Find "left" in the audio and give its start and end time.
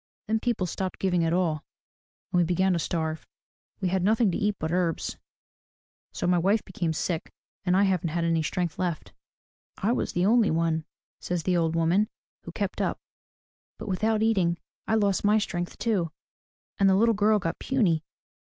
8.79-9.13